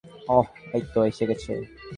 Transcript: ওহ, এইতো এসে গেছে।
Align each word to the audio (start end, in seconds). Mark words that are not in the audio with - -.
ওহ, 0.29 0.47
এইতো 0.75 0.99
এসে 1.09 1.23
গেছে। 1.29 1.51